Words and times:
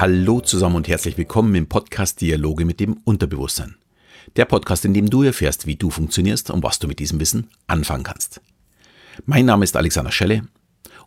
Hallo 0.00 0.40
zusammen 0.40 0.76
und 0.76 0.86
herzlich 0.86 1.18
willkommen 1.18 1.56
im 1.56 1.68
Podcast 1.68 2.20
Dialoge 2.20 2.64
mit 2.64 2.78
dem 2.78 2.98
Unterbewusstsein. 3.02 3.74
Der 4.36 4.44
Podcast, 4.44 4.84
in 4.84 4.94
dem 4.94 5.10
du 5.10 5.24
erfährst, 5.24 5.66
wie 5.66 5.74
du 5.74 5.90
funktionierst 5.90 6.52
und 6.52 6.62
was 6.62 6.78
du 6.78 6.86
mit 6.86 7.00
diesem 7.00 7.18
Wissen 7.18 7.50
anfangen 7.66 8.04
kannst. 8.04 8.40
Mein 9.26 9.46
Name 9.46 9.64
ist 9.64 9.76
Alexander 9.76 10.12
Schelle 10.12 10.46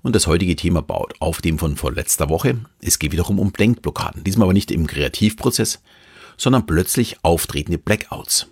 und 0.02 0.14
das 0.14 0.28
heutige 0.28 0.58
Thema 0.58 0.82
baut 0.82 1.14
auf 1.22 1.42
dem 1.42 1.58
von 1.58 1.78
vorletzter 1.78 2.28
Woche. 2.28 2.66
Es 2.82 3.00
geht 3.00 3.14
wiederum 3.14 3.40
um 3.40 3.54
Denkblockaden, 3.54 4.26
diesmal 4.26 4.48
aber 4.48 4.54
nicht 4.54 4.72
im 4.72 4.88
Kreativprozess, 4.88 5.82
sondern 6.36 6.66
plötzlich 6.66 7.24
auftretende 7.24 7.78
Blackouts, 7.78 8.48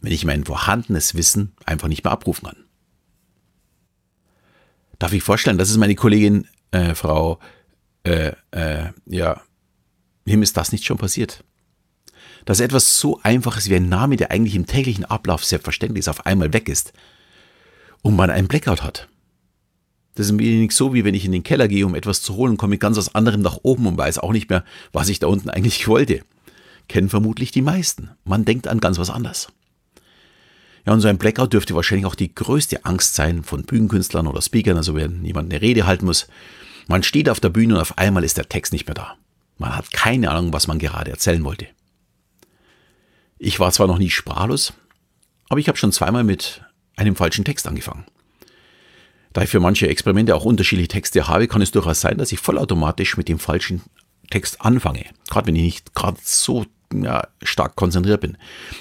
wenn 0.00 0.12
ich 0.12 0.24
mein 0.24 0.44
vorhandenes 0.44 1.16
Wissen 1.16 1.52
einfach 1.66 1.88
nicht 1.88 2.04
mehr 2.04 2.12
abrufen 2.12 2.46
kann. 2.46 2.64
Darf 5.00 5.12
ich 5.12 5.24
vorstellen, 5.24 5.58
das 5.58 5.70
ist 5.70 5.78
meine 5.78 5.96
Kollegin 5.96 6.46
äh, 6.70 6.94
Frau, 6.94 7.40
äh, 8.04 8.34
äh, 8.52 8.92
ja, 9.06 9.42
wem 10.24 10.42
ist 10.42 10.56
das 10.56 10.72
nicht 10.72 10.84
schon 10.84 10.98
passiert? 10.98 11.44
Dass 12.44 12.60
etwas 12.60 12.98
so 12.98 13.20
Einfaches 13.22 13.68
wie 13.68 13.76
ein 13.76 13.88
Name, 13.88 14.16
der 14.16 14.30
eigentlich 14.30 14.54
im 14.54 14.66
täglichen 14.66 15.04
Ablauf 15.04 15.44
selbstverständlich 15.44 16.00
ist, 16.00 16.08
auf 16.08 16.26
einmal 16.26 16.52
weg 16.52 16.68
ist 16.68 16.92
und 18.02 18.16
man 18.16 18.30
einen 18.30 18.48
Blackout 18.48 18.82
hat. 18.82 19.08
Das 20.14 20.26
ist 20.26 20.32
ein 20.32 20.38
wenig 20.38 20.72
so, 20.72 20.94
wie 20.94 21.04
wenn 21.04 21.14
ich 21.14 21.24
in 21.24 21.32
den 21.32 21.42
Keller 21.42 21.66
gehe, 21.68 21.86
um 21.86 21.94
etwas 21.94 22.22
zu 22.22 22.36
holen, 22.36 22.56
komme 22.56 22.74
ich 22.74 22.80
ganz 22.80 22.98
aus 22.98 23.14
anderem 23.14 23.40
nach 23.40 23.58
oben 23.62 23.86
und 23.86 23.98
weiß 23.98 24.18
auch 24.18 24.32
nicht 24.32 24.48
mehr, 24.48 24.64
was 24.92 25.08
ich 25.08 25.18
da 25.18 25.26
unten 25.26 25.50
eigentlich 25.50 25.88
wollte. 25.88 26.20
Kennen 26.88 27.08
vermutlich 27.08 27.50
die 27.50 27.62
meisten. 27.62 28.10
Man 28.24 28.44
denkt 28.44 28.68
an 28.68 28.78
ganz 28.78 28.98
was 28.98 29.10
anderes. 29.10 29.48
Ja, 30.86 30.92
und 30.92 31.00
so 31.00 31.08
ein 31.08 31.18
Blackout 31.18 31.52
dürfte 31.54 31.74
wahrscheinlich 31.74 32.06
auch 32.06 32.14
die 32.14 32.34
größte 32.34 32.84
Angst 32.84 33.14
sein 33.14 33.42
von 33.42 33.64
Bühnenkünstlern 33.64 34.26
oder 34.26 34.42
Speakern, 34.42 34.76
also 34.76 34.94
wenn 34.94 35.24
jemand 35.24 35.50
eine 35.50 35.62
Rede 35.62 35.86
halten 35.86 36.04
muss. 36.04 36.28
Man 36.88 37.02
steht 37.02 37.30
auf 37.30 37.40
der 37.40 37.48
Bühne 37.48 37.74
und 37.74 37.80
auf 37.80 37.96
einmal 37.96 38.22
ist 38.22 38.36
der 38.36 38.48
Text 38.48 38.72
nicht 38.72 38.86
mehr 38.86 38.94
da. 38.94 39.16
Man 39.58 39.74
hat 39.74 39.92
keine 39.92 40.30
Ahnung, 40.30 40.52
was 40.52 40.66
man 40.66 40.78
gerade 40.78 41.10
erzählen 41.10 41.44
wollte. 41.44 41.66
Ich 43.38 43.60
war 43.60 43.72
zwar 43.72 43.86
noch 43.86 43.98
nie 43.98 44.10
sprachlos, 44.10 44.72
aber 45.48 45.60
ich 45.60 45.68
habe 45.68 45.78
schon 45.78 45.92
zweimal 45.92 46.24
mit 46.24 46.62
einem 46.96 47.16
falschen 47.16 47.44
Text 47.44 47.66
angefangen. 47.66 48.04
Da 49.32 49.42
ich 49.42 49.50
für 49.50 49.60
manche 49.60 49.88
Experimente 49.88 50.34
auch 50.34 50.44
unterschiedliche 50.44 50.88
Texte 50.88 51.26
habe, 51.26 51.48
kann 51.48 51.60
es 51.60 51.72
durchaus 51.72 52.00
sein, 52.00 52.18
dass 52.18 52.32
ich 52.32 52.38
vollautomatisch 52.38 53.16
mit 53.16 53.28
dem 53.28 53.40
falschen 53.40 53.82
Text 54.30 54.60
anfange. 54.60 55.06
Gerade 55.28 55.48
wenn 55.48 55.56
ich 55.56 55.62
nicht 55.62 55.94
gerade 55.94 56.18
so 56.22 56.64
ja, 56.92 57.26
stark 57.42 57.74
konzentriert 57.74 58.20
bin. 58.20 58.36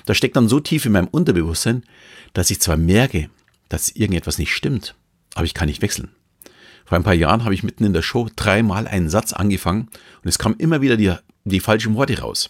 Das 0.06 0.18
steckt 0.18 0.36
dann 0.36 0.48
so 0.48 0.60
tief 0.60 0.86
in 0.86 0.92
meinem 0.92 1.08
Unterbewusstsein, 1.08 1.84
dass 2.34 2.52
ich 2.52 2.62
zwar 2.62 2.78
merke, 2.78 3.30
dass 3.70 3.90
irgendetwas 3.90 4.38
nicht 4.38 4.54
stimmt, 4.54 4.96
aber 5.34 5.46
ich 5.46 5.56
kann 5.56 5.68
nicht 5.68 5.82
wechseln. 5.82 6.12
Vor 6.86 6.98
ein 6.98 7.04
paar 7.04 7.14
Jahren 7.14 7.44
habe 7.44 7.54
ich 7.54 7.64
mitten 7.64 7.86
in 7.86 7.94
der 7.94 8.02
Show 8.02 8.30
dreimal 8.36 8.88
einen 8.88 9.10
Satz 9.10 9.34
angefangen 9.34 9.90
und 10.24 10.30
es 10.30 10.40
kamen 10.40 10.56
immer 10.58 10.82
wieder 10.82 10.98
die, 10.98 11.14
die 11.46 11.60
falschen 11.60 11.96
Worte 11.96 12.20
raus. 12.20 12.50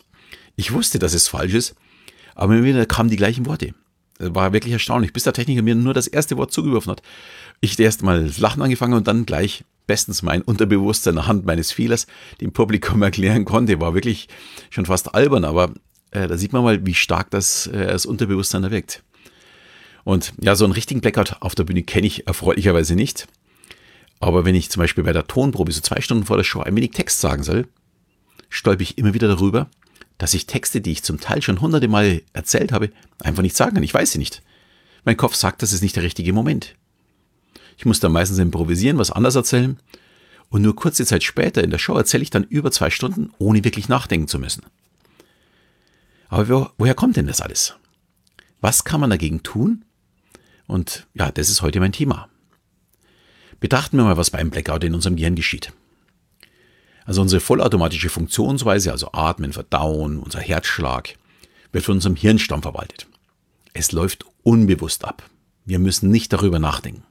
Ich 0.55 0.71
wusste, 0.71 0.99
dass 0.99 1.13
es 1.13 1.27
falsch 1.27 1.53
ist, 1.53 1.75
aber 2.35 2.55
immer 2.55 2.65
wieder 2.65 2.85
kamen 2.85 3.09
die 3.09 3.15
gleichen 3.15 3.45
Worte. 3.45 3.73
Das 4.17 4.33
war 4.35 4.53
wirklich 4.53 4.73
erstaunlich, 4.73 5.13
bis 5.13 5.23
der 5.23 5.33
Techniker 5.33 5.61
mir 5.61 5.75
nur 5.75 5.93
das 5.93 6.07
erste 6.07 6.37
Wort 6.37 6.51
zugeworfen 6.51 6.91
hat. 6.91 7.01
Ich 7.61 7.79
erst 7.79 8.03
mal 8.03 8.29
Lachen 8.37 8.61
angefangen 8.61 8.93
und 8.93 9.07
dann 9.07 9.25
gleich 9.25 9.63
bestens 9.87 10.21
mein 10.21 10.41
Unterbewusstsein 10.41 11.17
anhand 11.17 11.45
meines 11.45 11.71
Fehlers 11.71 12.07
dem 12.41 12.53
Publikum 12.53 13.01
erklären 13.01 13.45
konnte. 13.45 13.79
War 13.81 13.93
wirklich 13.93 14.27
schon 14.69 14.85
fast 14.85 15.13
albern, 15.13 15.45
aber 15.45 15.73
äh, 16.11 16.27
da 16.27 16.37
sieht 16.37 16.53
man 16.53 16.63
mal, 16.63 16.85
wie 16.85 16.93
stark 16.93 17.31
das, 17.31 17.67
äh, 17.67 17.87
das 17.87 18.05
Unterbewusstsein 18.05 18.63
erweckt. 18.63 19.03
Und 20.03 20.33
ja, 20.41 20.55
so 20.55 20.65
einen 20.65 20.73
richtigen 20.73 21.01
Blackout 21.01 21.37
auf 21.39 21.55
der 21.55 21.63
Bühne 21.63 21.83
kenne 21.83 22.07
ich 22.07 22.27
erfreulicherweise 22.27 22.95
nicht. 22.95 23.27
Aber 24.23 24.45
wenn 24.45 24.55
ich 24.55 24.69
zum 24.69 24.79
Beispiel 24.79 25.03
bei 25.03 25.11
der 25.11 25.27
Tonprobe 25.27 25.73
so 25.73 25.81
zwei 25.81 25.99
Stunden 25.99 26.23
vor 26.23 26.37
der 26.37 26.45
Show 26.45 26.61
ein 26.61 26.77
wenig 26.77 26.91
Text 26.91 27.19
sagen 27.19 27.43
soll, 27.43 27.67
stolpe 28.47 28.81
ich 28.81 28.97
immer 28.97 29.13
wieder 29.13 29.27
darüber, 29.27 29.69
dass 30.17 30.33
ich 30.33 30.45
Texte, 30.45 30.79
die 30.79 30.93
ich 30.93 31.03
zum 31.03 31.19
Teil 31.19 31.41
schon 31.41 31.59
hunderte 31.59 31.89
Mal 31.89 32.21
erzählt 32.31 32.71
habe, 32.71 32.89
einfach 33.19 33.41
nicht 33.41 33.57
sagen 33.57 33.73
kann. 33.73 33.83
Ich 33.83 33.93
weiß 33.93 34.13
sie 34.13 34.19
nicht. 34.19 34.41
Mein 35.03 35.17
Kopf 35.17 35.35
sagt, 35.35 35.61
das 35.61 35.73
ist 35.73 35.81
nicht 35.81 35.97
der 35.97 36.03
richtige 36.03 36.31
Moment. 36.31 36.77
Ich 37.77 37.85
muss 37.85 37.99
dann 37.99 38.13
meistens 38.13 38.37
improvisieren, 38.37 38.97
was 38.97 39.11
anders 39.11 39.35
erzählen. 39.35 39.77
Und 40.47 40.61
nur 40.61 40.73
kurze 40.73 41.05
Zeit 41.05 41.25
später 41.25 41.61
in 41.61 41.71
der 41.71 41.77
Show 41.77 41.97
erzähle 41.97 42.23
ich 42.23 42.29
dann 42.29 42.45
über 42.45 42.71
zwei 42.71 42.91
Stunden, 42.91 43.33
ohne 43.39 43.65
wirklich 43.65 43.89
nachdenken 43.89 44.29
zu 44.29 44.39
müssen. 44.39 44.63
Aber 46.29 46.47
wo, 46.47 46.69
woher 46.77 46.95
kommt 46.95 47.17
denn 47.17 47.27
das 47.27 47.41
alles? 47.41 47.75
Was 48.61 48.85
kann 48.85 49.01
man 49.01 49.09
dagegen 49.09 49.43
tun? 49.43 49.83
Und 50.65 51.07
ja, 51.13 51.29
das 51.29 51.49
ist 51.49 51.61
heute 51.61 51.81
mein 51.81 51.91
Thema. 51.91 52.29
Betrachten 53.63 53.95
wir 53.95 54.03
mal, 54.03 54.17
was 54.17 54.29
beim 54.29 54.49
Blackout 54.49 54.83
in 54.83 54.93
unserem 54.93 55.15
Gehirn 55.15 55.35
geschieht. 55.35 55.71
Also 57.05 57.21
unsere 57.21 57.39
vollautomatische 57.39 58.09
Funktionsweise, 58.09 58.91
also 58.91 59.13
Atmen, 59.13 59.53
Verdauen, 59.53 60.19
unser 60.19 60.41
Herzschlag, 60.41 61.15
wird 61.71 61.85
von 61.85 61.95
unserem 61.95 62.17
Hirnstamm 62.17 62.61
verwaltet. 62.61 63.07
Es 63.71 63.93
läuft 63.93 64.25
unbewusst 64.43 65.05
ab. 65.05 65.23
Wir 65.63 65.79
müssen 65.79 66.11
nicht 66.11 66.33
darüber 66.33 66.59
nachdenken. 66.59 67.03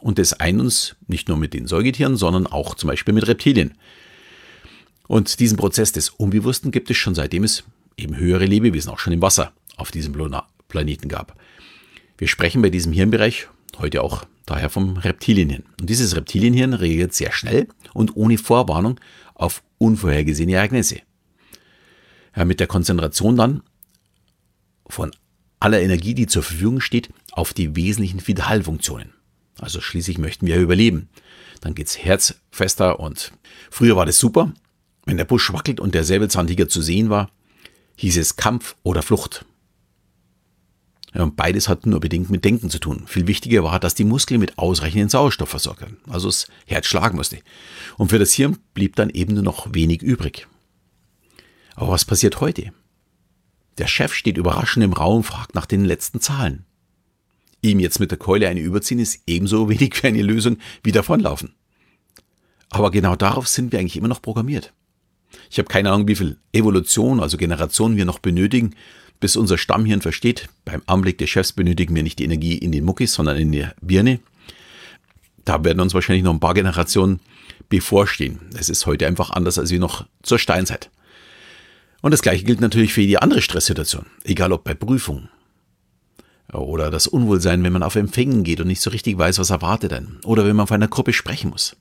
Und 0.00 0.18
das 0.18 0.32
ein 0.32 0.60
uns 0.60 0.96
nicht 1.08 1.28
nur 1.28 1.36
mit 1.36 1.52
den 1.52 1.66
Säugetieren, 1.66 2.16
sondern 2.16 2.46
auch 2.46 2.74
zum 2.74 2.88
Beispiel 2.88 3.12
mit 3.12 3.28
Reptilien. 3.28 3.74
Und 5.08 5.40
diesen 5.40 5.58
Prozess 5.58 5.92
des 5.92 6.08
Unbewussten 6.08 6.70
gibt 6.70 6.88
es 6.88 6.96
schon 6.96 7.14
seitdem 7.14 7.44
es 7.44 7.64
eben 7.98 8.16
höhere 8.16 8.46
Lebewesen 8.46 8.90
auch 8.90 8.98
schon 8.98 9.12
im 9.12 9.20
Wasser 9.20 9.52
auf 9.76 9.90
diesem 9.90 10.14
Planeten 10.68 11.10
gab. 11.10 11.38
Wir 12.16 12.28
sprechen 12.28 12.62
bei 12.62 12.70
diesem 12.70 12.94
Hirnbereich 12.94 13.48
heute 13.78 14.02
auch 14.02 14.24
daher 14.46 14.70
vom 14.70 14.96
Reptilienhirn. 14.96 15.64
Und 15.80 15.90
dieses 15.90 16.16
Reptilienhirn 16.16 16.72
reagiert 16.72 17.12
sehr 17.12 17.32
schnell 17.32 17.68
und 17.92 18.16
ohne 18.16 18.38
Vorwarnung 18.38 18.98
auf 19.34 19.62
unvorhergesehene 19.78 20.54
Ereignisse. 20.54 21.00
Ja, 22.34 22.44
mit 22.44 22.60
der 22.60 22.66
Konzentration 22.66 23.36
dann 23.36 23.62
von 24.88 25.10
aller 25.58 25.80
Energie, 25.80 26.14
die 26.14 26.26
zur 26.26 26.42
Verfügung 26.42 26.80
steht, 26.80 27.10
auf 27.32 27.52
die 27.52 27.74
wesentlichen 27.76 28.26
Vitalfunktionen. 28.26 29.12
Also 29.58 29.80
schließlich 29.80 30.18
möchten 30.18 30.46
wir 30.46 30.58
überleben. 30.58 31.08
Dann 31.60 31.74
geht's 31.74 31.98
herzfester 31.98 33.00
und 33.00 33.32
früher 33.70 33.96
war 33.96 34.06
das 34.06 34.18
super. 34.18 34.52
Wenn 35.06 35.16
der 35.16 35.24
Busch 35.24 35.52
wackelt 35.52 35.80
und 35.80 35.94
der 35.94 36.04
Säbelzahntiger 36.04 36.68
zu 36.68 36.82
sehen 36.82 37.10
war, 37.10 37.30
hieß 37.96 38.18
es 38.18 38.36
Kampf 38.36 38.76
oder 38.82 39.02
Flucht. 39.02 39.44
Ja, 41.16 41.22
und 41.22 41.34
beides 41.34 41.66
hat 41.70 41.86
nur 41.86 41.98
bedingt 41.98 42.28
mit 42.28 42.44
Denken 42.44 42.68
zu 42.68 42.78
tun. 42.78 43.04
Viel 43.06 43.26
wichtiger 43.26 43.64
war, 43.64 43.80
dass 43.80 43.94
die 43.94 44.04
Muskeln 44.04 44.38
mit 44.38 44.58
ausreichenden 44.58 45.08
Sauerstoff 45.08 45.48
versorgt 45.48 45.80
werden, 45.80 45.96
also 46.10 46.28
das 46.28 46.46
Herz 46.66 46.86
schlagen 46.86 47.16
musste. 47.16 47.38
Und 47.96 48.10
für 48.10 48.18
das 48.18 48.34
Hirn 48.34 48.58
blieb 48.74 48.96
dann 48.96 49.08
eben 49.08 49.32
nur 49.32 49.42
noch 49.42 49.72
wenig 49.72 50.02
übrig. 50.02 50.46
Aber 51.74 51.92
was 51.92 52.04
passiert 52.04 52.42
heute? 52.42 52.70
Der 53.78 53.86
Chef 53.86 54.12
steht 54.12 54.36
überraschend 54.36 54.84
im 54.84 54.92
Raum 54.92 55.18
und 55.18 55.22
fragt 55.22 55.54
nach 55.54 55.64
den 55.64 55.86
letzten 55.86 56.20
Zahlen. 56.20 56.66
Ihm 57.62 57.80
jetzt 57.80 57.98
mit 57.98 58.10
der 58.10 58.18
Keule 58.18 58.48
eine 58.48 58.60
überziehen 58.60 58.98
ist 58.98 59.22
ebenso 59.26 59.70
wenig 59.70 60.02
wie 60.02 60.08
eine 60.08 60.22
Lösung 60.22 60.58
wie 60.82 60.92
davonlaufen. 60.92 61.54
Aber 62.68 62.90
genau 62.90 63.16
darauf 63.16 63.48
sind 63.48 63.72
wir 63.72 63.78
eigentlich 63.78 63.96
immer 63.96 64.08
noch 64.08 64.20
programmiert. 64.20 64.74
Ich 65.50 65.58
habe 65.58 65.68
keine 65.68 65.92
Ahnung, 65.92 66.08
wie 66.08 66.14
viel 66.14 66.38
Evolution, 66.52 67.20
also 67.20 67.38
Generationen 67.38 67.96
wir 67.96 68.04
noch 68.04 68.18
benötigen, 68.18 68.74
bis 69.20 69.36
unser 69.36 69.58
Stammhirn 69.58 70.02
versteht, 70.02 70.48
beim 70.64 70.82
Anblick 70.86 71.18
des 71.18 71.30
Chefs 71.30 71.52
benötigen 71.52 71.94
wir 71.94 72.02
nicht 72.02 72.18
die 72.18 72.24
Energie 72.24 72.58
in 72.58 72.72
den 72.72 72.84
Muckis, 72.84 73.14
sondern 73.14 73.36
in 73.36 73.52
der 73.52 73.74
Birne. 73.80 74.20
Da 75.44 75.62
werden 75.64 75.80
uns 75.80 75.94
wahrscheinlich 75.94 76.24
noch 76.24 76.32
ein 76.32 76.40
paar 76.40 76.54
Generationen 76.54 77.20
bevorstehen. 77.68 78.40
Es 78.58 78.68
ist 78.68 78.86
heute 78.86 79.06
einfach 79.06 79.30
anders 79.30 79.58
als 79.58 79.70
wie 79.70 79.78
noch 79.78 80.06
zur 80.22 80.38
Steinzeit. 80.38 80.90
Und 82.02 82.10
das 82.10 82.22
gleiche 82.22 82.44
gilt 82.44 82.60
natürlich 82.60 82.92
für 82.92 83.02
die 83.02 83.18
andere 83.18 83.42
Stresssituation, 83.42 84.06
egal 84.24 84.52
ob 84.52 84.64
bei 84.64 84.74
Prüfungen 84.74 85.28
oder 86.52 86.90
das 86.90 87.06
Unwohlsein, 87.06 87.62
wenn 87.64 87.72
man 87.72 87.82
auf 87.82 87.96
Empfängen 87.96 88.44
geht 88.44 88.60
und 88.60 88.68
nicht 88.68 88.80
so 88.80 88.90
richtig 88.90 89.18
weiß, 89.18 89.38
was 89.38 89.50
erwartet 89.50 89.92
einen, 89.92 90.20
oder 90.24 90.46
wenn 90.46 90.56
man 90.56 90.66
vor 90.66 90.76
einer 90.76 90.88
Gruppe 90.88 91.12
sprechen 91.12 91.50
muss. 91.50 91.76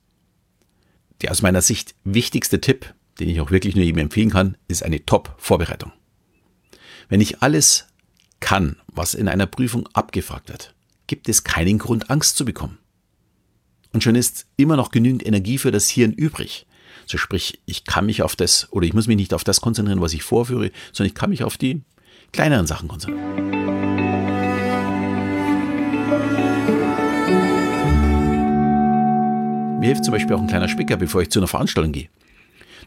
Der 1.22 1.32
aus 1.32 1.42
meiner 1.42 1.62
Sicht 1.62 1.96
wichtigste 2.04 2.60
Tipp, 2.60 2.94
den 3.20 3.30
ich 3.30 3.40
auch 3.40 3.52
wirklich 3.52 3.76
nur 3.76 3.86
jedem 3.86 4.00
empfehlen 4.00 4.32
kann, 4.32 4.58
ist 4.68 4.84
eine 4.84 5.06
Top-Vorbereitung. 5.06 5.92
Wenn 7.08 7.22
ich 7.22 7.42
alles 7.42 7.88
kann, 8.40 8.78
was 8.88 9.14
in 9.14 9.28
einer 9.28 9.46
Prüfung 9.46 9.88
abgefragt 9.94 10.50
wird, 10.50 10.74
gibt 11.08 11.30
es 11.30 11.44
keinen 11.44 11.78
Grund, 11.78 12.10
Angst 12.10 12.36
zu 12.38 12.46
bekommen. 12.46 12.80
Und 13.94 14.04
schon 14.04 14.16
ist 14.16 14.48
immer 14.58 14.76
noch 14.76 14.92
genügend 14.92 15.26
Energie 15.26 15.58
für 15.58 15.72
das 15.72 15.88
Hirn 15.88 16.12
übrig. 16.12 16.66
So 17.06 17.18
sprich, 17.18 17.60
ich 17.66 17.86
kann 17.86 18.08
mich 18.08 18.24
auf 18.24 18.36
das, 18.36 18.72
oder 18.72 18.88
ich 18.88 18.94
muss 18.94 19.08
mich 19.08 19.18
nicht 19.18 19.34
auf 19.34 19.44
das 19.44 19.62
konzentrieren, 19.62 20.02
was 20.02 20.14
ich 20.14 20.24
vorführe, 20.24 20.72
sondern 20.92 21.10
ich 21.10 21.16
kann 21.16 21.30
mich 21.30 21.44
auf 21.44 21.58
die 21.58 21.84
kleineren 22.32 22.66
Sachen 22.66 22.88
konzentrieren. 22.88 23.36
Mir 29.80 29.88
hilft 29.88 30.06
zum 30.06 30.14
Beispiel 30.14 30.36
auch 30.36 30.42
ein 30.42 30.48
kleiner 30.48 30.68
Spicker, 30.68 30.98
bevor 30.98 31.22
ich 31.22 31.30
zu 31.30 31.40
einer 31.40 31.48
Veranstaltung 31.48 31.92
gehe. 31.92 32.10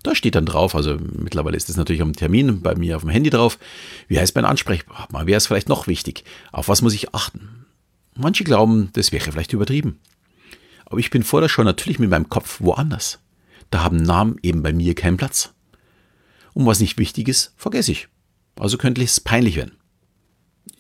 Da 0.03 0.15
steht 0.15 0.35
dann 0.35 0.47
drauf, 0.47 0.75
also 0.75 0.97
mittlerweile 1.01 1.57
ist 1.57 1.69
das 1.69 1.77
natürlich 1.77 2.03
am 2.03 2.13
Termin 2.13 2.63
bei 2.63 2.75
mir 2.75 2.97
auf 2.97 3.03
dem 3.03 3.11
Handy 3.11 3.31
drauf. 3.31 3.59
Wie 4.07 4.19
heißt 4.19 4.35
mein 4.35 4.45
Ansprechpartner? 4.45 5.27
Wer 5.27 5.37
ist 5.37 5.47
vielleicht 5.47 5.69
noch 5.69 5.87
wichtig? 5.87 6.25
Auf 6.53 6.69
was 6.69 6.83
muss 6.83 6.95
ich 6.95 7.15
achten? 7.15 7.67
Manche 8.15 8.45
glauben, 8.45 8.91
das 8.95 9.13
wäre 9.13 9.31
vielleicht 9.31 9.53
übertrieben. 9.53 9.99
Aber 10.87 10.99
ich 10.99 11.11
bin 11.11 11.23
vorher 11.23 11.49
schon 11.49 11.65
natürlich 11.65 11.99
mit 11.99 12.11
meinem 12.11 12.29
Kopf 12.29 12.61
woanders. 12.61 13.21
Da 13.71 13.83
haben 13.83 13.97
Namen 13.97 14.37
eben 14.43 14.63
bei 14.63 14.73
mir 14.73 14.95
keinen 14.95 15.17
Platz. 15.17 15.53
Und 16.55 16.67
was 16.67 16.81
nicht 16.81 16.99
wichtig 16.99 17.29
ist, 17.29 17.53
vergesse 17.57 17.93
ich. 17.93 18.09
Also 18.59 18.79
könnte 18.79 19.03
es 19.03 19.21
peinlich 19.21 19.57
werden. 19.57 19.77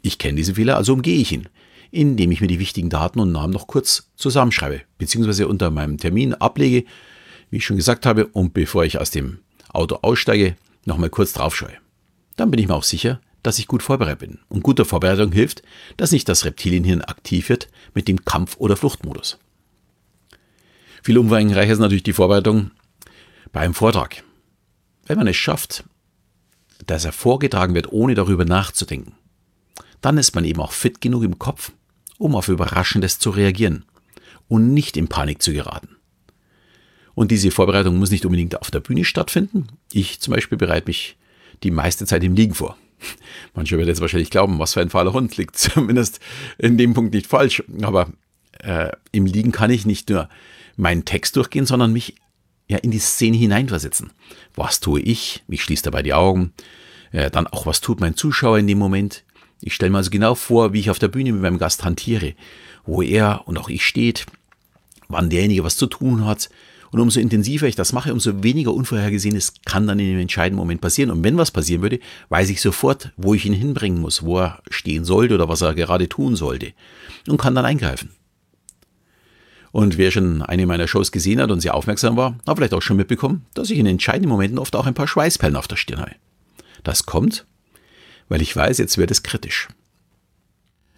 Ich 0.02 0.18
kenne 0.18 0.36
diese 0.36 0.54
Fehler, 0.54 0.76
also 0.76 0.94
umgehe 0.94 1.18
ich 1.18 1.32
ihn, 1.32 1.48
indem 1.90 2.32
ich 2.32 2.40
mir 2.40 2.46
die 2.46 2.58
wichtigen 2.58 2.90
Daten 2.90 3.20
und 3.20 3.32
Namen 3.32 3.52
noch 3.52 3.66
kurz 3.66 4.10
zusammenschreibe, 4.16 4.82
beziehungsweise 4.96 5.48
unter 5.48 5.70
meinem 5.70 5.98
Termin 5.98 6.34
ablege, 6.34 6.84
wie 7.50 7.58
ich 7.58 7.66
schon 7.66 7.76
gesagt 7.76 8.06
habe, 8.06 8.26
und 8.26 8.54
bevor 8.54 8.84
ich 8.84 8.98
aus 8.98 9.10
dem 9.10 9.38
Auto 9.68 9.98
aussteige, 10.02 10.56
nochmal 10.84 11.10
kurz 11.10 11.32
draufschaue. 11.32 11.72
Dann 12.36 12.50
bin 12.50 12.60
ich 12.60 12.68
mir 12.68 12.74
auch 12.74 12.84
sicher, 12.84 13.20
dass 13.42 13.58
ich 13.58 13.68
gut 13.68 13.82
vorbereitet 13.82 14.20
bin. 14.20 14.38
Und 14.48 14.62
gute 14.62 14.84
Vorbereitung 14.84 15.32
hilft, 15.32 15.62
dass 15.96 16.12
nicht 16.12 16.28
das 16.28 16.44
Reptilienhirn 16.44 17.02
aktiv 17.02 17.48
wird 17.48 17.68
mit 17.94 18.08
dem 18.08 18.24
Kampf- 18.24 18.56
oder 18.58 18.76
Fluchtmodus. 18.76 19.38
Viel 21.02 21.18
umfangreicher 21.18 21.72
ist 21.72 21.78
natürlich 21.78 22.02
die 22.02 22.12
Vorbereitung 22.12 22.70
beim 23.52 23.74
Vortrag. 23.74 24.24
Wenn 25.06 25.18
man 25.18 25.28
es 25.28 25.36
schafft, 25.36 25.84
dass 26.86 27.04
er 27.04 27.12
vorgetragen 27.12 27.74
wird, 27.74 27.92
ohne 27.92 28.14
darüber 28.14 28.44
nachzudenken, 28.44 29.14
dann 30.00 30.18
ist 30.18 30.34
man 30.34 30.44
eben 30.44 30.60
auch 30.60 30.72
fit 30.72 31.00
genug 31.00 31.22
im 31.22 31.38
Kopf, 31.38 31.72
um 32.18 32.34
auf 32.34 32.48
Überraschendes 32.48 33.18
zu 33.18 33.30
reagieren 33.30 33.84
und 34.48 34.72
nicht 34.74 34.96
in 34.96 35.08
Panik 35.08 35.42
zu 35.42 35.52
geraten. 35.52 35.96
Und 37.18 37.32
diese 37.32 37.50
Vorbereitung 37.50 37.98
muss 37.98 38.12
nicht 38.12 38.24
unbedingt 38.24 38.60
auf 38.60 38.70
der 38.70 38.78
Bühne 38.78 39.04
stattfinden. 39.04 39.66
Ich 39.92 40.20
zum 40.20 40.34
Beispiel 40.34 40.56
bereite 40.56 40.86
mich 40.86 41.16
die 41.64 41.72
meiste 41.72 42.06
Zeit 42.06 42.22
im 42.22 42.36
Liegen 42.36 42.54
vor. 42.54 42.78
Manche 43.54 43.76
werden 43.76 43.88
jetzt 43.88 44.00
wahrscheinlich 44.00 44.30
glauben, 44.30 44.60
was 44.60 44.74
für 44.74 44.80
ein 44.82 44.88
fahler 44.88 45.12
Hund 45.14 45.36
liegt 45.36 45.58
zumindest 45.58 46.20
in 46.58 46.78
dem 46.78 46.94
Punkt 46.94 47.12
nicht 47.12 47.26
falsch. 47.26 47.64
Aber 47.82 48.12
äh, 48.60 48.92
im 49.10 49.26
Liegen 49.26 49.50
kann 49.50 49.72
ich 49.72 49.84
nicht 49.84 50.10
nur 50.10 50.28
meinen 50.76 51.04
Text 51.04 51.34
durchgehen, 51.34 51.66
sondern 51.66 51.92
mich 51.92 52.14
ja 52.68 52.78
in 52.78 52.92
die 52.92 53.00
Szene 53.00 53.36
hineinversetzen. 53.36 54.12
Was 54.54 54.78
tue 54.78 55.00
ich? 55.00 55.42
Ich 55.48 55.64
schließe 55.64 55.82
dabei 55.82 56.04
die 56.04 56.14
Augen. 56.14 56.52
Äh, 57.10 57.32
dann 57.32 57.48
auch, 57.48 57.66
was 57.66 57.80
tut 57.80 57.98
mein 57.98 58.14
Zuschauer 58.14 58.60
in 58.60 58.68
dem 58.68 58.78
Moment? 58.78 59.24
Ich 59.60 59.74
stelle 59.74 59.90
mir 59.90 59.98
also 59.98 60.10
genau 60.10 60.36
vor, 60.36 60.72
wie 60.72 60.78
ich 60.78 60.90
auf 60.90 61.00
der 61.00 61.08
Bühne 61.08 61.32
mit 61.32 61.42
meinem 61.42 61.58
Gast 61.58 61.82
hantiere, 61.82 62.34
wo 62.86 63.02
er 63.02 63.42
und 63.48 63.58
auch 63.58 63.70
ich 63.70 63.84
steht, 63.84 64.26
wann 65.08 65.30
derjenige 65.30 65.64
was 65.64 65.76
zu 65.76 65.88
tun 65.88 66.24
hat, 66.24 66.48
und 66.90 67.00
umso 67.00 67.20
intensiver 67.20 67.66
ich 67.66 67.76
das 67.76 67.92
mache, 67.92 68.12
umso 68.12 68.42
weniger 68.42 68.72
Unvorhergesehenes 68.72 69.54
kann 69.64 69.86
dann 69.86 69.98
in 69.98 70.06
dem 70.06 70.18
entscheidenden 70.18 70.58
Moment 70.58 70.80
passieren. 70.80 71.10
Und 71.10 71.22
wenn 71.22 71.36
was 71.36 71.50
passieren 71.50 71.82
würde, 71.82 72.00
weiß 72.30 72.48
ich 72.48 72.60
sofort, 72.60 73.12
wo 73.16 73.34
ich 73.34 73.44
ihn 73.44 73.52
hinbringen 73.52 74.00
muss, 74.00 74.22
wo 74.22 74.38
er 74.38 74.62
stehen 74.70 75.04
sollte 75.04 75.34
oder 75.34 75.48
was 75.48 75.60
er 75.60 75.74
gerade 75.74 76.08
tun 76.08 76.36
sollte. 76.36 76.72
Und 77.28 77.38
kann 77.38 77.54
dann 77.54 77.64
eingreifen. 77.64 78.10
Und 79.70 79.98
wer 79.98 80.10
schon 80.10 80.40
eine 80.42 80.66
meiner 80.66 80.88
Shows 80.88 81.12
gesehen 81.12 81.40
hat 81.40 81.50
und 81.50 81.60
sehr 81.60 81.74
aufmerksam 81.74 82.16
war, 82.16 82.38
hat 82.46 82.56
vielleicht 82.56 82.72
auch 82.72 82.82
schon 82.82 82.96
mitbekommen, 82.96 83.44
dass 83.52 83.70
ich 83.70 83.78
in 83.78 83.86
entscheidenden 83.86 84.30
Momenten 84.30 84.58
oft 84.58 84.74
auch 84.74 84.86
ein 84.86 84.94
paar 84.94 85.08
Schweißperlen 85.08 85.56
auf 85.56 85.68
der 85.68 85.76
Stirn 85.76 86.00
habe. 86.00 86.14
Das 86.84 87.04
kommt, 87.04 87.46
weil 88.28 88.40
ich 88.40 88.54
weiß, 88.54 88.78
jetzt 88.78 88.96
wird 88.96 89.10
es 89.10 89.22
kritisch. 89.22 89.68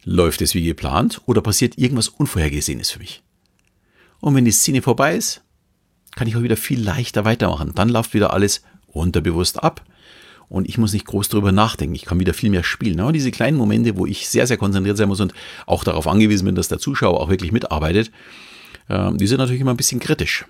Läuft 0.04 0.40
es 0.40 0.54
wie 0.54 0.64
geplant 0.64 1.20
oder 1.26 1.42
passiert 1.42 1.78
irgendwas 1.78 2.08
Unvorhergesehenes 2.08 2.90
für 2.90 3.00
mich? 3.00 3.22
Und 4.20 4.34
wenn 4.34 4.44
die 4.44 4.52
Szene 4.52 4.82
vorbei 4.82 5.16
ist, 5.16 5.42
kann 6.16 6.28
ich 6.28 6.36
auch 6.36 6.42
wieder 6.42 6.56
viel 6.56 6.82
leichter 6.82 7.24
weitermachen. 7.24 7.72
Dann 7.74 7.88
läuft 7.88 8.14
wieder 8.14 8.32
alles 8.32 8.62
unterbewusst 8.88 9.62
ab 9.62 9.84
und 10.48 10.68
ich 10.68 10.78
muss 10.78 10.92
nicht 10.92 11.06
groß 11.06 11.28
darüber 11.28 11.52
nachdenken. 11.52 11.94
Ich 11.94 12.04
kann 12.04 12.18
wieder 12.18 12.34
viel 12.34 12.50
mehr 12.50 12.64
spielen. 12.64 12.98
Aber 13.00 13.12
diese 13.12 13.30
kleinen 13.30 13.56
Momente, 13.56 13.96
wo 13.96 14.04
ich 14.04 14.28
sehr, 14.28 14.48
sehr 14.48 14.56
konzentriert 14.56 14.96
sein 14.96 15.08
muss 15.08 15.20
und 15.20 15.32
auch 15.66 15.84
darauf 15.84 16.08
angewiesen 16.08 16.44
bin, 16.44 16.56
dass 16.56 16.68
der 16.68 16.80
Zuschauer 16.80 17.20
auch 17.20 17.28
wirklich 17.28 17.52
mitarbeitet, 17.52 18.10
äh, 18.88 19.12
die 19.14 19.28
sind 19.28 19.38
natürlich 19.38 19.60
immer 19.60 19.70
ein 19.72 19.76
bisschen 19.76 20.00
kritisch. 20.00 20.44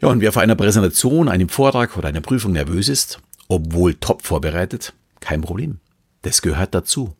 Ja, 0.00 0.08
und 0.08 0.22
wer 0.22 0.32
vor 0.32 0.40
einer 0.40 0.56
Präsentation, 0.56 1.28
einem 1.28 1.50
Vortrag 1.50 1.96
oder 1.98 2.08
einer 2.08 2.22
Prüfung 2.22 2.52
nervös 2.52 2.88
ist, 2.88 3.20
obwohl 3.48 3.94
top 3.94 4.22
vorbereitet, 4.22 4.94
kein 5.20 5.42
Problem. 5.42 5.78
Das 6.22 6.40
gehört 6.40 6.74
dazu. 6.74 7.14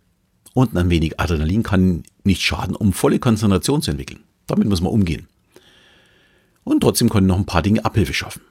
Und 0.54 0.74
ein 0.76 0.88
wenig 0.88 1.20
Adrenalin 1.20 1.62
kann 1.62 2.04
nicht 2.24 2.40
schaden, 2.40 2.74
um 2.74 2.94
volle 2.94 3.18
Konzentration 3.18 3.82
zu 3.82 3.90
entwickeln. 3.90 4.20
Damit 4.46 4.66
muss 4.66 4.80
man 4.80 4.92
umgehen. 4.92 5.28
Und 6.64 6.80
trotzdem 6.80 7.08
können 7.08 7.26
noch 7.26 7.38
ein 7.38 7.46
paar 7.46 7.62
Dinge 7.62 7.84
Abhilfe 7.84 8.14
schaffen. 8.14 8.42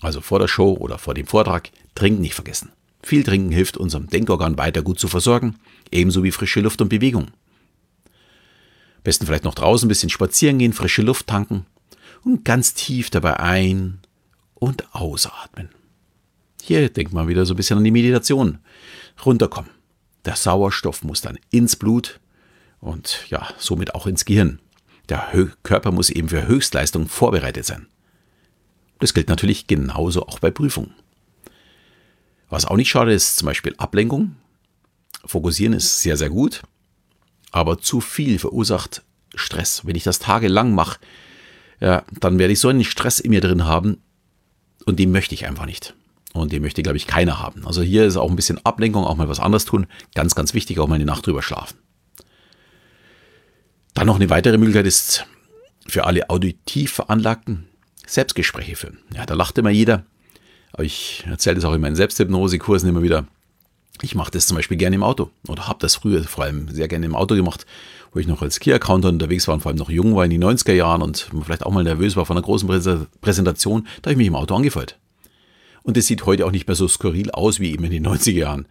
Also 0.00 0.20
vor 0.20 0.38
der 0.38 0.48
Show 0.48 0.74
oder 0.74 0.98
vor 0.98 1.14
dem 1.14 1.26
Vortrag 1.26 1.70
trinken 1.94 2.22
nicht 2.22 2.34
vergessen. 2.34 2.72
Viel 3.02 3.24
Trinken 3.24 3.50
hilft 3.50 3.76
unserem 3.76 4.08
Denkorgan 4.08 4.58
weiter 4.58 4.82
gut 4.82 4.98
zu 4.98 5.08
versorgen, 5.08 5.56
ebenso 5.90 6.22
wie 6.22 6.32
frische 6.32 6.60
Luft 6.60 6.80
und 6.82 6.88
Bewegung. 6.88 7.28
Besten 9.02 9.26
vielleicht 9.26 9.44
noch 9.44 9.54
draußen 9.54 9.86
ein 9.86 9.88
bisschen 9.88 10.10
spazieren 10.10 10.58
gehen, 10.58 10.74
frische 10.74 11.02
Luft 11.02 11.26
tanken 11.26 11.64
und 12.22 12.44
ganz 12.44 12.74
tief 12.74 13.08
dabei 13.10 13.40
ein- 13.40 14.00
und 14.54 14.94
ausatmen. 14.94 15.70
Hier 16.62 16.90
denkt 16.90 17.12
man 17.12 17.28
wieder 17.28 17.46
so 17.46 17.54
ein 17.54 17.56
bisschen 17.56 17.78
an 17.78 17.84
die 17.84 17.90
Meditation. 17.90 18.58
Runterkommen. 19.24 19.70
Der 20.26 20.36
Sauerstoff 20.36 21.02
muss 21.02 21.22
dann 21.22 21.38
ins 21.50 21.76
Blut 21.76 22.20
und 22.80 23.24
ja, 23.30 23.48
somit 23.58 23.94
auch 23.94 24.06
ins 24.06 24.26
Gehirn. 24.26 24.60
Der 25.10 25.28
Körper 25.64 25.90
muss 25.90 26.08
eben 26.08 26.28
für 26.28 26.46
Höchstleistung 26.46 27.08
vorbereitet 27.08 27.66
sein. 27.66 27.88
Das 29.00 29.12
gilt 29.12 29.28
natürlich 29.28 29.66
genauso 29.66 30.26
auch 30.26 30.38
bei 30.38 30.50
Prüfungen. 30.50 30.94
Was 32.48 32.64
auch 32.64 32.76
nicht 32.76 32.90
schade 32.90 33.12
ist, 33.12 33.36
zum 33.36 33.46
Beispiel 33.46 33.74
Ablenkung. 33.76 34.36
Fokussieren 35.24 35.72
ist 35.72 36.00
sehr, 36.00 36.16
sehr 36.16 36.30
gut, 36.30 36.62
aber 37.50 37.78
zu 37.78 38.00
viel 38.00 38.38
verursacht 38.38 39.02
Stress. 39.34 39.82
Wenn 39.84 39.96
ich 39.96 40.04
das 40.04 40.18
tagelang 40.18 40.74
mache, 40.74 40.98
ja, 41.80 42.04
dann 42.20 42.38
werde 42.38 42.52
ich 42.52 42.60
so 42.60 42.68
einen 42.68 42.84
Stress 42.84 43.20
in 43.20 43.30
mir 43.30 43.40
drin 43.40 43.64
haben 43.64 43.98
und 44.86 44.98
den 44.98 45.12
möchte 45.12 45.34
ich 45.34 45.46
einfach 45.46 45.66
nicht. 45.66 45.94
Und 46.32 46.52
den 46.52 46.62
möchte, 46.62 46.82
glaube 46.82 46.96
ich, 46.96 47.08
keiner 47.08 47.40
haben. 47.40 47.66
Also 47.66 47.82
hier 47.82 48.04
ist 48.04 48.16
auch 48.16 48.30
ein 48.30 48.36
bisschen 48.36 48.64
Ablenkung, 48.64 49.04
auch 49.04 49.16
mal 49.16 49.28
was 49.28 49.40
anderes 49.40 49.64
tun. 49.64 49.86
Ganz, 50.14 50.36
ganz 50.36 50.54
wichtig, 50.54 50.78
auch 50.78 50.86
mal 50.86 50.94
eine 50.94 51.04
Nacht 51.04 51.26
drüber 51.26 51.42
schlafen. 51.42 51.76
Dann 54.00 54.06
noch 54.06 54.16
eine 54.16 54.30
weitere 54.30 54.56
Möglichkeit 54.56 54.86
ist 54.86 55.26
für 55.86 56.06
alle 56.06 56.30
auditiv 56.30 56.90
Veranlagten 56.90 57.68
Selbstgespräche 58.06 58.74
führen. 58.74 59.00
Ja, 59.14 59.26
da 59.26 59.34
lacht 59.34 59.58
immer 59.58 59.68
jeder. 59.68 60.06
Aber 60.72 60.84
ich 60.84 61.26
erzähle 61.28 61.56
das 61.56 61.66
auch 61.66 61.74
in 61.74 61.82
meinen 61.82 61.96
Selbsthypnosekursen 61.96 62.88
immer 62.88 63.02
wieder. 63.02 63.26
Ich 64.00 64.14
mache 64.14 64.30
das 64.30 64.46
zum 64.46 64.56
Beispiel 64.56 64.78
gerne 64.78 64.96
im 64.96 65.02
Auto 65.02 65.28
oder 65.46 65.68
habe 65.68 65.80
das 65.80 65.96
früher 65.96 66.24
vor 66.24 66.44
allem 66.44 66.70
sehr 66.70 66.88
gerne 66.88 67.04
im 67.04 67.14
Auto 67.14 67.34
gemacht, 67.34 67.66
wo 68.12 68.20
ich 68.20 68.26
noch 68.26 68.40
als 68.40 68.58
Key-Accounter 68.58 69.10
unterwegs 69.10 69.46
war 69.48 69.54
und 69.54 69.60
vor 69.60 69.68
allem 69.68 69.78
noch 69.78 69.90
jung 69.90 70.16
war 70.16 70.24
in 70.24 70.30
den 70.30 70.44
90er 70.44 70.72
Jahren 70.72 71.02
und 71.02 71.28
vielleicht 71.44 71.66
auch 71.66 71.70
mal 71.70 71.84
nervös 71.84 72.16
war 72.16 72.24
von 72.24 72.38
einer 72.38 72.44
großen 72.46 73.06
Präsentation, 73.20 73.86
da 74.00 74.06
habe 74.08 74.12
ich 74.12 74.16
mich 74.16 74.28
im 74.28 74.34
Auto 74.34 74.54
angefeuert. 74.54 74.98
Und 75.82 75.96
es 75.96 76.06
sieht 76.06 76.26
heute 76.26 76.46
auch 76.46 76.50
nicht 76.50 76.66
mehr 76.66 76.76
so 76.76 76.88
skurril 76.88 77.30
aus 77.30 77.60
wie 77.60 77.72
eben 77.72 77.84
in 77.84 77.90
den 77.90 78.06
90er 78.06 78.32
Jahren. 78.32 78.66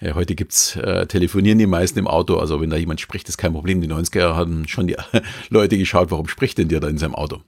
Ja, 0.00 0.14
heute 0.14 0.34
gibt's 0.34 0.76
äh, 0.76 1.06
telefonieren 1.06 1.58
die 1.58 1.66
meisten 1.66 1.98
im 1.98 2.06
Auto, 2.06 2.36
also 2.36 2.60
wenn 2.60 2.70
da 2.70 2.76
jemand 2.76 3.00
spricht, 3.00 3.28
ist 3.28 3.38
kein 3.38 3.52
Problem. 3.52 3.80
Die 3.80 3.88
90er 3.88 4.34
haben 4.34 4.68
schon 4.68 4.86
die 4.86 4.96
Leute 5.50 5.76
geschaut, 5.78 6.10
warum 6.10 6.28
spricht 6.28 6.58
denn 6.58 6.68
der 6.68 6.80
da 6.80 6.88
in 6.88 6.98
seinem 6.98 7.14
Auto? 7.14 7.42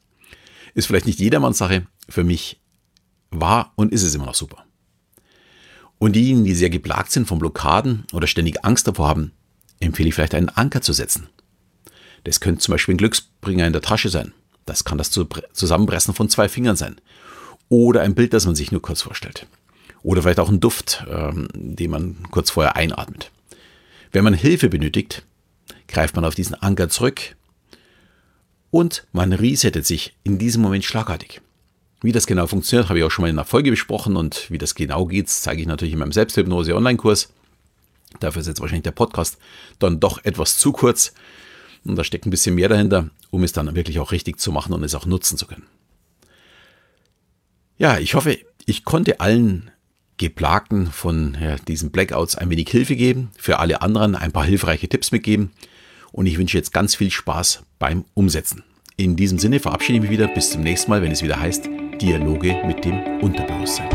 Ist 0.74 0.86
vielleicht 0.86 1.06
nicht 1.06 1.20
jedermanns 1.20 1.58
Sache, 1.58 1.86
für 2.08 2.24
mich 2.24 2.60
war 3.30 3.72
und 3.76 3.92
ist 3.92 4.02
es 4.02 4.14
immer 4.14 4.26
noch 4.26 4.34
super. 4.34 4.64
Und 5.98 6.16
diejenigen, 6.16 6.44
die 6.44 6.54
sehr 6.54 6.70
geplagt 6.70 7.12
sind 7.12 7.28
von 7.28 7.38
Blockaden 7.38 8.04
oder 8.12 8.26
ständig 8.26 8.64
Angst 8.64 8.88
davor 8.88 9.08
haben, 9.08 9.32
empfehle 9.80 10.08
ich 10.08 10.14
vielleicht 10.14 10.34
einen 10.34 10.48
Anker 10.48 10.80
zu 10.80 10.92
setzen. 10.92 11.28
Das 12.24 12.40
könnte 12.40 12.60
zum 12.60 12.72
Beispiel 12.72 12.94
ein 12.94 12.98
Glücksbringer 12.98 13.66
in 13.66 13.72
der 13.72 13.82
Tasche 13.82 14.08
sein. 14.08 14.32
Das 14.66 14.84
kann 14.84 14.98
das 14.98 15.10
Zusammenpressen 15.10 16.14
von 16.14 16.28
zwei 16.28 16.48
Fingern 16.48 16.76
sein. 16.76 16.96
Oder 17.70 18.02
ein 18.02 18.14
Bild, 18.14 18.34
das 18.34 18.44
man 18.44 18.56
sich 18.56 18.72
nur 18.72 18.82
kurz 18.82 19.00
vorstellt. 19.00 19.46
Oder 20.02 20.22
vielleicht 20.22 20.40
auch 20.40 20.48
ein 20.48 20.60
Duft, 20.60 21.06
ähm, 21.08 21.48
den 21.54 21.90
man 21.90 22.16
kurz 22.30 22.50
vorher 22.50 22.76
einatmet. 22.76 23.30
Wenn 24.12 24.24
man 24.24 24.34
Hilfe 24.34 24.68
benötigt, 24.68 25.24
greift 25.88 26.16
man 26.16 26.24
auf 26.24 26.34
diesen 26.34 26.56
Anker 26.56 26.88
zurück 26.88 27.36
und 28.70 29.06
man 29.12 29.32
resettet 29.32 29.86
sich 29.86 30.14
in 30.24 30.38
diesem 30.38 30.62
Moment 30.62 30.84
schlagartig. 30.84 31.40
Wie 32.02 32.12
das 32.12 32.26
genau 32.26 32.46
funktioniert, 32.46 32.88
habe 32.88 32.98
ich 32.98 33.04
auch 33.04 33.10
schon 33.10 33.22
mal 33.22 33.28
in 33.28 33.38
einer 33.38 33.44
Folge 33.44 33.70
besprochen 33.70 34.16
und 34.16 34.50
wie 34.50 34.58
das 34.58 34.74
genau 34.74 35.06
geht, 35.06 35.28
zeige 35.28 35.60
ich 35.60 35.68
natürlich 35.68 35.92
in 35.92 36.00
meinem 36.00 36.12
Selbsthypnose-Online-Kurs. 36.12 37.32
Dafür 38.18 38.40
ist 38.40 38.48
jetzt 38.48 38.60
wahrscheinlich 38.60 38.84
der 38.84 38.90
Podcast 38.90 39.38
dann 39.78 40.00
doch 40.00 40.24
etwas 40.24 40.58
zu 40.58 40.72
kurz 40.72 41.12
und 41.84 41.94
da 41.96 42.02
steckt 42.02 42.26
ein 42.26 42.30
bisschen 42.30 42.56
mehr 42.56 42.68
dahinter, 42.68 43.10
um 43.30 43.44
es 43.44 43.52
dann 43.52 43.76
wirklich 43.76 44.00
auch 44.00 44.10
richtig 44.10 44.40
zu 44.40 44.50
machen 44.50 44.72
und 44.72 44.82
es 44.82 44.94
auch 44.94 45.06
nutzen 45.06 45.38
zu 45.38 45.46
können. 45.46 45.66
Ja, 47.80 47.98
ich 47.98 48.14
hoffe, 48.14 48.38
ich 48.66 48.84
konnte 48.84 49.20
allen 49.20 49.70
Geplagten 50.18 50.88
von 50.88 51.34
ja, 51.40 51.56
diesen 51.56 51.90
Blackouts 51.90 52.36
ein 52.36 52.50
wenig 52.50 52.68
Hilfe 52.68 52.94
geben, 52.94 53.30
für 53.38 53.58
alle 53.58 53.80
anderen 53.80 54.14
ein 54.14 54.32
paar 54.32 54.44
hilfreiche 54.44 54.86
Tipps 54.86 55.12
mitgeben 55.12 55.52
und 56.12 56.26
ich 56.26 56.36
wünsche 56.36 56.58
jetzt 56.58 56.74
ganz 56.74 56.94
viel 56.94 57.10
Spaß 57.10 57.62
beim 57.78 58.04
Umsetzen. 58.12 58.64
In 58.98 59.16
diesem 59.16 59.38
Sinne 59.38 59.60
verabschiede 59.60 59.96
ich 59.96 60.02
mich 60.02 60.10
wieder 60.10 60.28
bis 60.28 60.50
zum 60.50 60.60
nächsten 60.60 60.90
Mal, 60.90 61.00
wenn 61.00 61.10
es 61.10 61.22
wieder 61.22 61.40
heißt 61.40 61.70
Dialoge 62.02 62.60
mit 62.66 62.84
dem 62.84 63.00
Unterbewusstsein. 63.22 63.88